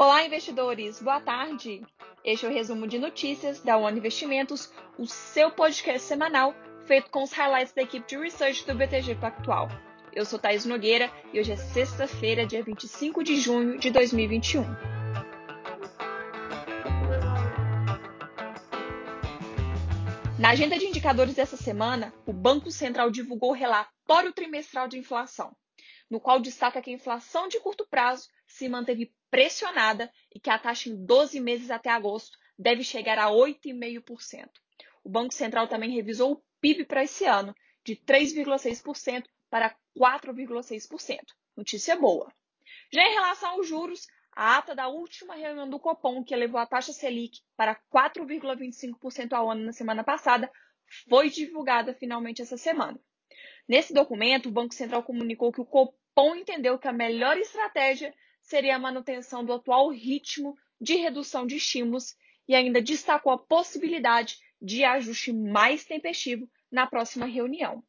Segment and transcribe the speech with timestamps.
[0.00, 1.02] Olá, investidores!
[1.02, 1.84] Boa tarde!
[2.24, 6.54] Este é o resumo de notícias da One Investimentos, o seu podcast semanal
[6.86, 9.66] feito com os highlights da equipe de research do BTG Pactual.
[10.12, 14.62] Eu sou Thais Nogueira e hoje é sexta-feira, dia 25 de junho de 2021.
[20.38, 25.56] Na agenda de indicadores dessa semana, o Banco Central divulgou o relatório trimestral de inflação,
[26.08, 30.58] no qual destaca que a inflação de curto prazo se manteve pressionada e que a
[30.58, 34.48] taxa em 12 meses até agosto deve chegar a 8,5%.
[35.04, 37.54] O Banco Central também revisou o PIB para esse ano,
[37.84, 41.18] de 3,6% para 4,6%.
[41.56, 42.32] Notícia boa.
[42.92, 46.66] Já em relação aos juros, a ata da última reunião do Copom, que elevou a
[46.66, 50.50] taxa Selic para 4,25% ao ano na semana passada,
[51.08, 52.98] foi divulgada finalmente essa semana.
[53.68, 58.14] Nesse documento, o Banco Central comunicou que o Copom entendeu que a melhor estratégia
[58.48, 62.16] seria a manutenção do atual ritmo de redução de estímulos
[62.48, 67.84] e ainda destacou a possibilidade de ajuste mais tempestivo na próxima reunião.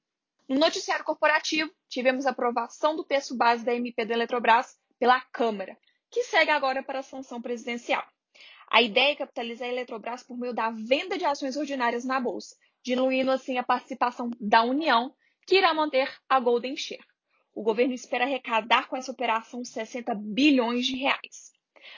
[0.50, 5.78] No noticiário corporativo, tivemos a aprovação do texto base da MP da Eletrobras pela Câmara,
[6.12, 8.06] que segue agora para a sanção presidencial.
[8.70, 12.58] A ideia é capitalizar a Eletrobras por meio da venda de ações ordinárias na Bolsa,
[12.84, 15.16] diluindo assim a participação da União,
[15.48, 17.04] que irá manter a Golden Share.
[17.53, 21.52] O governo espera arrecadar com essa operação 60 bilhões de reais.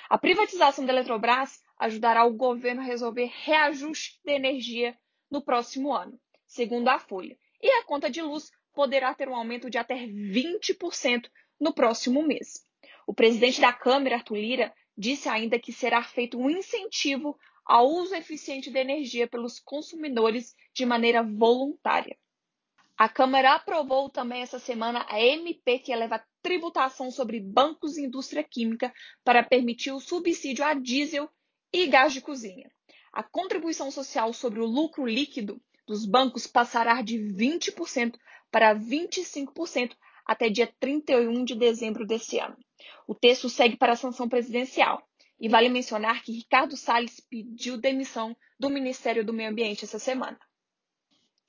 [0.10, 4.98] A privatização da Eletrobras ajudará o governo a resolver reajuste de energia
[5.30, 7.38] no próximo ano, segundo a Folha.
[7.62, 11.30] E a conta de luz poderá ter um aumento de até 20%
[11.60, 12.64] no próximo mês.
[13.06, 18.16] O presidente da Câmara, Arthur Lira, disse ainda que será feito um incentivo ao uso
[18.16, 22.18] eficiente da energia pelos consumidores de maneira voluntária.
[23.02, 28.06] A Câmara aprovou também essa semana a MP que eleva a tributação sobre bancos e
[28.06, 31.28] indústria química para permitir o subsídio a diesel
[31.74, 32.70] e gás de cozinha.
[33.12, 38.14] A contribuição social sobre o lucro líquido dos bancos passará de 20%
[38.52, 42.56] para 25% até dia 31 de dezembro desse ano.
[43.08, 45.02] O texto segue para a sanção presidencial.
[45.40, 50.40] E vale mencionar que Ricardo Salles pediu demissão do Ministério do Meio Ambiente essa semana.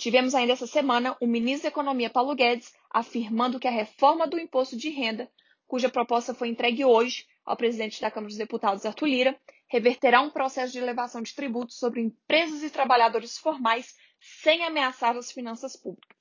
[0.03, 4.37] Tivemos ainda essa semana o ministro da Economia Paulo Guedes afirmando que a reforma do
[4.37, 5.31] imposto de renda,
[5.65, 10.29] cuja proposta foi entregue hoje ao presidente da Câmara dos Deputados, Arthur Lira, reverterá um
[10.29, 16.19] processo de elevação de tributos sobre empresas e trabalhadores formais sem ameaçar as finanças públicas.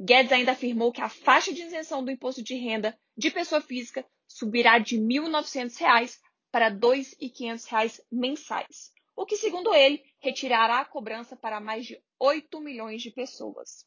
[0.00, 4.04] Guedes ainda afirmou que a faixa de isenção do imposto de renda de pessoa física
[4.26, 6.18] subirá de R$ 1.900
[6.50, 12.60] para R$ 2.500 mensais, o que, segundo ele, retirará a cobrança para mais de 8
[12.60, 13.86] milhões de pessoas.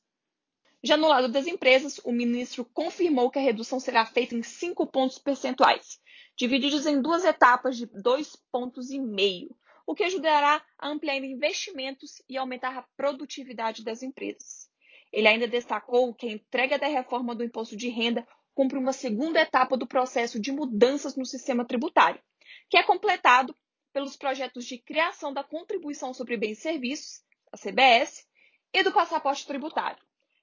[0.83, 4.87] Já no lado das empresas, o ministro confirmou que a redução será feita em 5
[4.87, 5.99] pontos percentuais,
[6.35, 9.55] divididos em duas etapas de 2,5 pontos, e meio,
[9.85, 14.69] o que ajudará a ampliar investimentos e aumentar a produtividade das empresas.
[15.11, 19.39] Ele ainda destacou que a entrega da reforma do imposto de renda cumpre uma segunda
[19.41, 22.21] etapa do processo de mudanças no sistema tributário,
[22.69, 23.55] que é completado
[23.97, 28.27] pelos projetos de criação da Contribuição sobre Bens e Serviços, a CBS,
[28.71, 29.97] e do passaporte tributário.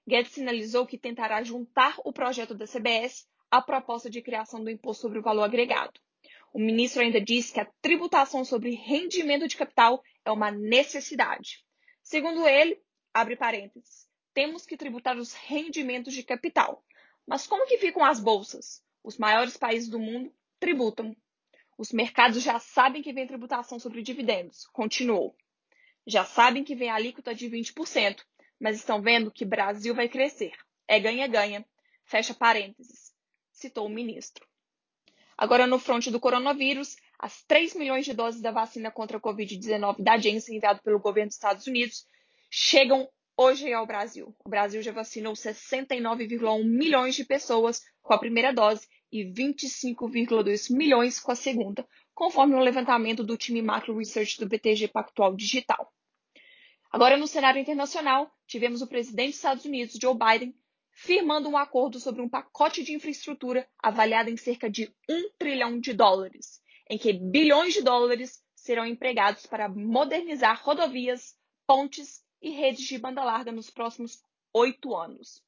[0.05, 5.03] Guedes sinalizou que tentará juntar o projeto da CBS à proposta de criação do Imposto
[5.03, 6.01] sobre o Valor Agregado.
[6.53, 11.65] O ministro ainda disse que a tributação sobre rendimento de capital é uma necessidade.
[12.03, 12.83] Segundo ele,
[13.13, 16.85] abre parênteses, temos que tributar os rendimentos de capital,
[17.25, 18.83] mas como que ficam as bolsas?
[19.05, 21.17] Os maiores países do mundo tributam.
[21.77, 24.67] Os mercados já sabem que vem tributação sobre dividendos.
[24.69, 25.37] Continuou.
[26.07, 28.23] Já sabem que vem a alíquota de 20%,
[28.61, 30.53] mas estão vendo que Brasil vai crescer.
[30.87, 31.65] É ganha-ganha.
[32.05, 33.13] Fecha parênteses.
[33.53, 34.47] Citou o ministro.
[35.37, 39.97] Agora, no fronte do coronavírus, as 3 milhões de doses da vacina contra a Covid-19
[40.03, 42.07] da Janssen enviado pelo governo dos Estados Unidos
[42.51, 44.35] chegam hoje ao Brasil.
[44.45, 51.21] O Brasil já vacinou 69,1 milhões de pessoas com a primeira dose e 25,2 milhões
[51.21, 55.93] com a segunda, conforme o um levantamento do time Macro Research do BTG Pactual Digital.
[56.91, 60.53] Agora, no cenário internacional, tivemos o presidente dos Estados Unidos, Joe Biden,
[60.91, 65.93] firmando um acordo sobre um pacote de infraestrutura avaliado em cerca de 1 trilhão de
[65.93, 66.61] dólares,
[66.91, 71.37] em que bilhões de dólares serão empregados para modernizar rodovias,
[71.69, 74.21] pontes e redes de banda larga nos próximos
[74.53, 75.41] oito anos.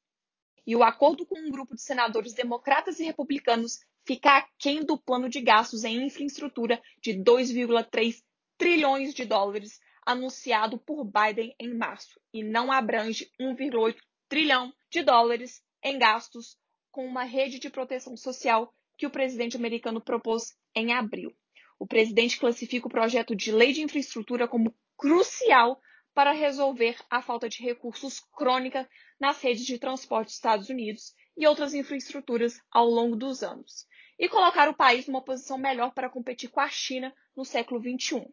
[0.67, 5.29] E o acordo com um grupo de senadores democratas e republicanos fica aquém do plano
[5.29, 8.21] de gastos em infraestrutura de 2,3
[8.57, 13.95] trilhões de dólares anunciado por Biden em março e não abrange 1,8
[14.27, 16.57] trilhão de dólares em gastos
[16.91, 21.33] com uma rede de proteção social que o presidente americano propôs em abril.
[21.79, 25.79] O presidente classifica o projeto de lei de infraestrutura como crucial
[26.17, 31.45] para resolver a falta de recursos crônica nas redes de transporte dos Estados Unidos e
[31.45, 33.85] outras infraestruturas ao longo dos anos,
[34.17, 38.27] e colocar o país numa posição melhor para competir com a China no século XXI.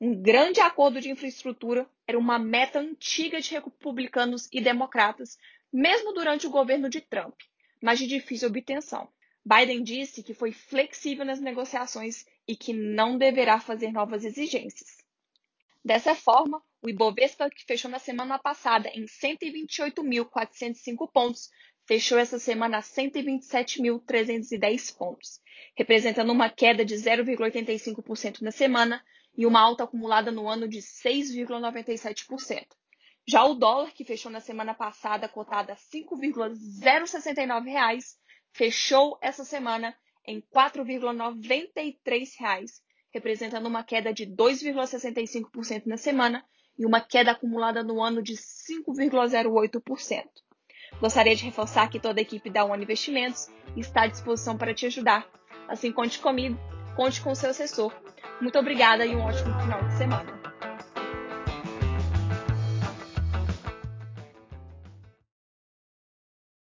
[0.00, 5.36] Um grande acordo de infraestrutura era uma meta antiga de republicanos e democratas,
[5.72, 7.34] mesmo durante o governo de Trump,
[7.82, 9.08] mas de difícil obtenção.
[9.44, 15.07] Biden disse que foi flexível nas negociações e que não deverá fazer novas exigências.
[15.88, 21.48] Dessa forma, o Ibovespa, que fechou na semana passada em 128.405 pontos,
[21.86, 25.40] fechou essa semana a 127.310 pontos,
[25.74, 29.02] representando uma queda de 0,85% na semana
[29.34, 32.66] e uma alta acumulada no ano de 6,97%.
[33.26, 37.98] Já o dólar, que fechou na semana passada cotado a R$ 5,069,
[38.52, 39.96] fechou essa semana
[40.26, 42.68] em R$ 4,93,
[43.12, 46.44] representando uma queda de 2,65% na semana
[46.78, 50.24] e uma queda acumulada no ano de 5,08%.
[51.00, 54.86] Gostaria de reforçar que toda a equipe da One Investimentos está à disposição para te
[54.86, 55.28] ajudar.
[55.68, 56.58] Assim, conte comigo,
[56.96, 57.92] conte com o seu assessor
[58.40, 60.37] muito obrigada e um ótimo final de semana.